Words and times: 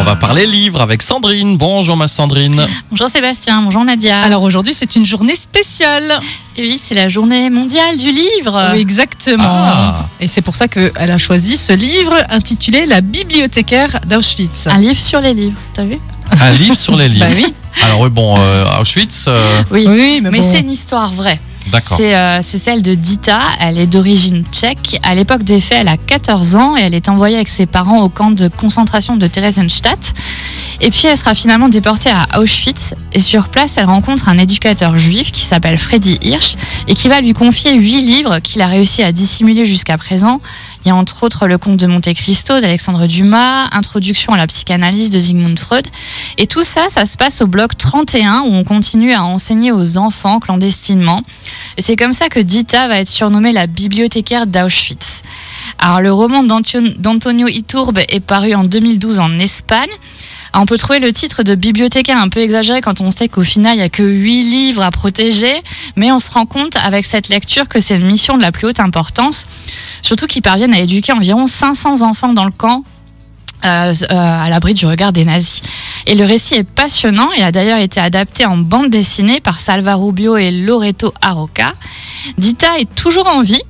on 0.00 0.02
va 0.02 0.16
parler 0.16 0.46
livre 0.46 0.80
avec 0.80 1.02
Sandrine. 1.02 1.58
Bonjour 1.58 1.94
ma 1.96 2.08
Sandrine. 2.08 2.66
Bonjour 2.90 3.08
Sébastien, 3.08 3.60
bonjour 3.60 3.84
Nadia. 3.84 4.20
Alors 4.22 4.42
aujourd'hui, 4.42 4.72
c'est 4.74 4.96
une 4.96 5.04
journée 5.04 5.36
spéciale. 5.36 6.18
Et 6.56 6.62
oui, 6.62 6.78
c'est 6.82 6.94
la 6.94 7.08
journée 7.10 7.50
mondiale 7.50 7.98
du 7.98 8.10
livre. 8.10 8.70
Oui, 8.72 8.80
exactement. 8.80 9.44
Ah. 9.46 10.06
Et 10.18 10.26
c'est 10.26 10.40
pour 10.40 10.56
ça 10.56 10.68
qu'elle 10.68 11.10
a 11.10 11.18
choisi 11.18 11.56
ce 11.58 11.72
livre 11.72 12.14
intitulé 12.30 12.86
La 12.86 13.02
bibliothécaire 13.02 14.00
d'Auschwitz. 14.06 14.68
Un 14.68 14.78
livre 14.78 14.98
sur 14.98 15.20
les 15.20 15.34
livres, 15.34 15.58
t'as 15.74 15.84
vu 15.84 15.98
Un 16.40 16.50
livre 16.52 16.76
sur 16.76 16.96
les 16.96 17.08
livres. 17.08 17.26
Bah 17.28 17.34
oui, 17.36 17.52
Alors 17.84 18.00
oui, 18.00 18.08
bon, 18.08 18.36
euh, 18.38 18.64
Auschwitz, 18.80 19.26
euh, 19.28 19.62
Oui. 19.70 19.84
oui 19.86 20.20
mais, 20.22 20.30
Mais 20.30 20.40
bon. 20.40 20.50
c'est 20.50 20.60
une 20.60 20.70
histoire 20.70 21.12
vraie. 21.12 21.38
Euh, 22.00 22.38
c'est 22.42 22.58
celle 22.58 22.82
de 22.82 22.94
Dita. 22.94 23.40
Elle 23.60 23.78
est 23.78 23.86
d'origine 23.86 24.44
tchèque. 24.52 24.98
À 25.02 25.14
l'époque 25.14 25.42
des 25.42 25.60
faits, 25.60 25.78
elle 25.80 25.88
a 25.88 25.96
14 25.96 26.56
ans 26.56 26.76
et 26.76 26.80
elle 26.82 26.94
est 26.94 27.08
envoyée 27.08 27.36
avec 27.36 27.48
ses 27.48 27.66
parents 27.66 28.02
au 28.02 28.08
camp 28.08 28.30
de 28.30 28.48
concentration 28.48 29.16
de 29.16 29.26
Theresienstadt. 29.26 30.14
Et 30.82 30.90
puis 30.90 31.06
elle 31.06 31.16
sera 31.16 31.34
finalement 31.34 31.68
déportée 31.68 32.10
à 32.10 32.40
Auschwitz. 32.40 32.94
Et 33.12 33.18
sur 33.18 33.48
place, 33.48 33.76
elle 33.76 33.84
rencontre 33.84 34.28
un 34.28 34.38
éducateur 34.38 34.96
juif 34.96 35.30
qui 35.30 35.42
s'appelle 35.42 35.78
Freddy 35.78 36.18
Hirsch 36.22 36.54
et 36.88 36.94
qui 36.94 37.08
va 37.08 37.20
lui 37.20 37.34
confier 37.34 37.74
huit 37.74 38.00
livres 38.00 38.38
qu'il 38.38 38.62
a 38.62 38.66
réussi 38.66 39.02
à 39.02 39.12
dissimuler 39.12 39.66
jusqu'à 39.66 39.98
présent. 39.98 40.40
Il 40.84 40.88
y 40.88 40.90
a 40.90 40.94
entre 40.94 41.22
autres 41.24 41.46
Le 41.46 41.58
Comte 41.58 41.76
de 41.76 41.86
Monte 41.86 42.14
Cristo 42.14 42.58
d'Alexandre 42.58 43.06
Dumas, 43.06 43.66
Introduction 43.72 44.32
à 44.32 44.38
la 44.38 44.46
psychanalyse 44.46 45.10
de 45.10 45.20
Sigmund 45.20 45.58
Freud. 45.58 45.86
Et 46.38 46.46
tout 46.46 46.62
ça, 46.62 46.88
ça 46.88 47.04
se 47.04 47.18
passe 47.18 47.42
au 47.42 47.46
bloc 47.46 47.76
31 47.76 48.44
où 48.46 48.54
on 48.54 48.64
continue 48.64 49.12
à 49.12 49.22
enseigner 49.22 49.72
aux 49.72 49.98
enfants 49.98 50.40
clandestinement. 50.40 51.22
Et 51.76 51.82
c'est 51.82 51.96
comme 51.96 52.14
ça 52.14 52.30
que 52.30 52.40
Dita 52.40 52.88
va 52.88 53.00
être 53.00 53.10
surnommée 53.10 53.52
la 53.52 53.66
bibliothécaire 53.66 54.46
d'Auschwitz. 54.46 55.22
Alors 55.78 56.00
le 56.00 56.12
roman 56.12 56.42
d'Antonio 56.42 57.48
Iturbe 57.48 57.98
est 58.08 58.20
paru 58.20 58.54
en 58.54 58.64
2012 58.64 59.20
en 59.20 59.38
Espagne. 59.38 59.90
Alors, 60.52 60.62
on 60.62 60.66
peut 60.66 60.78
trouver 60.78 60.98
le 60.98 61.12
titre 61.12 61.42
de 61.42 61.54
bibliothécaire 61.54 62.18
un 62.18 62.28
peu 62.28 62.40
exagéré 62.40 62.80
quand 62.80 63.00
on 63.00 63.10
sait 63.10 63.28
qu'au 63.28 63.44
final 63.44 63.74
il 63.74 63.78
n'y 63.78 63.82
a 63.82 63.88
que 63.88 64.02
8 64.02 64.42
livres 64.44 64.82
à 64.82 64.90
protéger, 64.90 65.62
mais 65.96 66.10
on 66.10 66.18
se 66.18 66.30
rend 66.30 66.46
compte 66.46 66.76
avec 66.82 67.06
cette 67.06 67.28
lecture 67.28 67.68
que 67.68 67.80
c'est 67.80 67.96
une 67.96 68.06
mission 68.06 68.36
de 68.36 68.42
la 68.42 68.50
plus 68.52 68.66
haute 68.66 68.80
importance, 68.80 69.46
surtout 70.02 70.26
qu'ils 70.26 70.42
parviennent 70.42 70.74
à 70.74 70.80
éduquer 70.80 71.12
environ 71.12 71.46
500 71.46 72.02
enfants 72.02 72.32
dans 72.32 72.44
le 72.44 72.50
camp. 72.50 72.84
euh, 73.64 73.92
euh, 73.92 74.06
à 74.14 74.48
l'abri 74.48 74.72
du 74.74 74.86
regard 74.86 75.12
des 75.12 75.26
nazis. 75.26 75.60
Et 76.06 76.14
le 76.14 76.24
récit 76.24 76.54
est 76.54 76.64
passionnant 76.64 77.28
et 77.36 77.42
a 77.42 77.52
d'ailleurs 77.52 77.78
été 77.78 78.00
adapté 78.00 78.46
en 78.46 78.56
bande 78.56 78.88
dessinée 78.88 79.40
par 79.40 79.60
Salva 79.60 79.96
Rubio 79.96 80.38
et 80.38 80.50
Loreto 80.50 81.12
Aroca. 81.20 81.74
Dita 82.38 82.78
est 82.78 82.88
toujours 82.94 83.26
en 83.28 83.42
vie. 83.42 83.60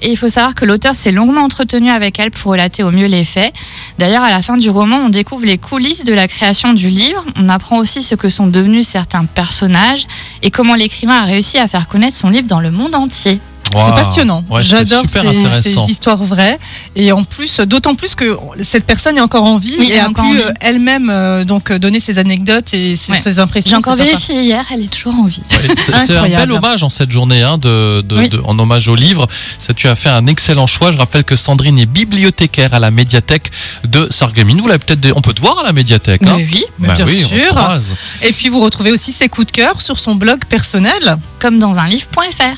Et 0.00 0.10
il 0.10 0.16
faut 0.16 0.28
savoir 0.28 0.54
que 0.54 0.64
l'auteur 0.64 0.94
s'est 0.94 1.10
longuement 1.10 1.40
entretenu 1.40 1.90
avec 1.90 2.20
elle 2.20 2.30
pour 2.30 2.52
relater 2.52 2.84
au 2.84 2.90
mieux 2.92 3.06
les 3.06 3.24
faits. 3.24 3.52
D'ailleurs, 3.98 4.22
à 4.22 4.30
la 4.30 4.42
fin 4.42 4.56
du 4.56 4.70
roman, 4.70 4.96
on 4.98 5.08
découvre 5.08 5.44
les 5.44 5.58
coulisses 5.58 6.04
de 6.04 6.12
la 6.12 6.28
création 6.28 6.72
du 6.72 6.88
livre. 6.88 7.24
On 7.36 7.48
apprend 7.48 7.78
aussi 7.78 8.00
ce 8.00 8.14
que 8.14 8.28
sont 8.28 8.46
devenus 8.46 8.86
certains 8.86 9.24
personnages 9.24 10.06
et 10.42 10.52
comment 10.52 10.76
l'écrivain 10.76 11.16
a 11.16 11.24
réussi 11.24 11.58
à 11.58 11.66
faire 11.66 11.88
connaître 11.88 12.16
son 12.16 12.30
livre 12.30 12.46
dans 12.46 12.60
le 12.60 12.70
monde 12.70 12.94
entier. 12.94 13.40
C'est 13.74 13.90
passionnant. 13.94 14.44
Ouais, 14.50 14.62
J'adore 14.62 15.04
ces, 15.08 15.20
ces 15.62 15.76
histoires 15.90 16.22
vraies. 16.22 16.58
Et 16.96 17.12
en 17.12 17.24
plus, 17.24 17.60
d'autant 17.60 17.94
plus 17.94 18.14
que 18.14 18.36
cette 18.62 18.84
personne 18.84 19.16
est 19.18 19.20
encore 19.20 19.44
en 19.44 19.58
vie 19.58 19.76
Oui, 19.78 19.90
et 19.92 19.98
a 20.00 20.08
pu 20.08 20.20
euh, 20.40 20.52
elle-même 20.60 21.10
euh, 21.10 21.44
donc 21.44 21.70
euh, 21.70 21.78
donner 21.78 22.00
ses 22.00 22.18
anecdotes 22.18 22.72
et 22.74 22.96
ses, 22.96 23.12
Ouais. 23.12 23.18
ses 23.18 23.38
impressions. 23.38 23.70
J'ai 23.70 23.76
encore 23.76 23.94
sympa. 23.94 24.04
vérifié 24.04 24.42
hier, 24.42 24.64
elle 24.72 24.84
est 24.84 24.88
toujours 24.92 25.14
en 25.14 25.24
vie. 25.24 25.42
Ouais, 25.50 25.74
c'est- 25.76 26.16
un 26.16 26.28
bel 26.28 26.52
hommage 26.52 26.82
en 26.82 26.88
cette 26.88 27.10
journée, 27.10 27.42
hein, 27.42 27.58
de, 27.58 28.00
de- 28.02 28.16
Oui. 28.18 28.28
de- 28.28 28.40
en 28.44 28.58
hommage 28.58 28.88
au 28.88 28.94
livre. 28.94 29.26
Ça, 29.58 29.74
tu 29.74 29.88
as 29.88 29.96
fait 29.96 30.08
un 30.08 30.26
excellent 30.26 30.66
choix. 30.66 30.92
Je 30.92 30.98
rappelle 30.98 31.24
que 31.24 31.36
Sandrine 31.36 31.78
est 31.78 31.86
bibliothécaire 31.86 32.74
à 32.74 32.78
la 32.78 32.90
médiathèque 32.90 33.50
de 33.84 34.08
Sarreguemines. 34.10 34.60
Vous 34.60 34.66
l'avez 34.68 34.78
peut-être, 34.84 35.16
on 35.16 35.20
peut 35.20 35.34
te 35.34 35.40
voir 35.40 35.58
à 35.58 35.62
la 35.62 35.72
médiathèque. 35.72 36.22
hein 36.24 36.34
Mais 36.38 36.48
oui, 36.52 36.64
Mais 36.78 36.88
Bah 36.88 36.94
bien 36.94 37.06
oui, 37.06 37.24
sûr. 37.24 37.78
Et 38.22 38.32
puis 38.32 38.48
vous 38.48 38.60
retrouvez 38.60 38.92
aussi 38.92 39.12
ses 39.12 39.28
coups 39.28 39.46
de 39.48 39.52
cœur 39.52 39.80
sur 39.82 39.98
son 39.98 40.14
blog 40.14 40.44
personnel. 40.46 41.16
comme 41.40 41.60
dans 41.60 41.78
un 41.78 41.86
livre.fr. 41.86 42.56